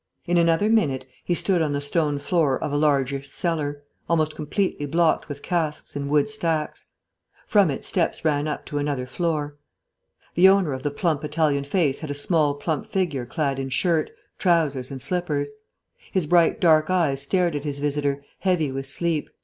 [0.25, 4.87] In another minute he stood on the stone floor of a largish cellar, almost completely
[4.87, 6.87] blocked with casks and wood stacks.
[7.45, 9.57] From it steps ran up to another floor.
[10.33, 14.09] The owner of the plump Italian face had a small plump figure clad in shirt,
[14.39, 15.51] trousers, and slippers.
[16.11, 19.29] His bright dark eyes stared at his visitor, heavy with sleep.